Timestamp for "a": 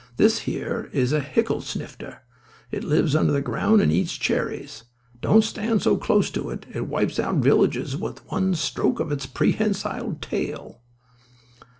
1.13-1.21